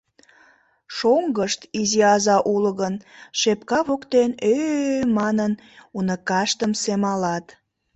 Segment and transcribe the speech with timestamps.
[0.97, 2.95] Шоҥгышт, изи аза уло гын,
[3.39, 5.51] шепка воктен, ӧ-ӧ-ӧ манын,
[5.97, 7.45] уныкаштым семалат.